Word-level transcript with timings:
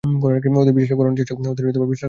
ওদের 0.55 0.73
বিশ্বাস 0.73 0.97
করানোর 0.97 1.17
চেষ্টা 1.17 1.33
করছিলাম। 1.35 1.97